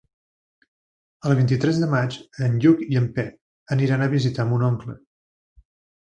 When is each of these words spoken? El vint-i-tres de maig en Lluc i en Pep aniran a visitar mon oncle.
El 1.31 1.35
vint-i-tres 1.39 1.81
de 1.83 1.89
maig 1.91 2.15
en 2.47 2.55
Lluc 2.63 2.81
i 2.85 2.97
en 3.01 3.05
Pep 3.17 3.75
aniran 3.75 4.05
a 4.05 4.11
visitar 4.15 4.47
mon 4.53 4.65
oncle. 4.69 4.97